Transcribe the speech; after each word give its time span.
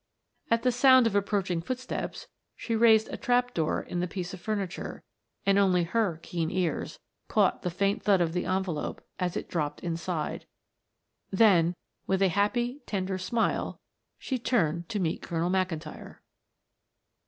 At 0.49 0.63
the 0.63 0.71
sound 0.71 1.05
of 1.05 1.13
approaching 1.15 1.61
footsteps 1.61 2.27
she 2.55 2.75
raised 2.75 3.07
a 3.09 3.17
trap 3.17 3.53
door 3.53 3.83
in 3.83 3.99
the 3.99 4.07
piece 4.07 4.33
of 4.33 4.41
furniture 4.41 5.03
and 5.45 5.59
only 5.59 5.83
her 5.83 6.17
keen 6.23 6.49
ears 6.49 6.97
caught 7.27 7.61
the 7.61 7.69
faint 7.69 8.01
thud 8.01 8.19
of 8.19 8.33
the 8.33 8.45
envelope 8.45 9.05
as 9.19 9.37
it 9.37 9.47
dropped 9.47 9.83
inside, 9.83 10.47
then 11.29 11.75
with 12.07 12.23
a 12.23 12.29
happy, 12.29 12.81
tender 12.87 13.19
smile 13.19 13.79
she 14.17 14.39
turned 14.39 14.89
to 14.89 14.99
meet 14.99 15.21
Colonel 15.21 15.51
McIntyre. 15.51 16.17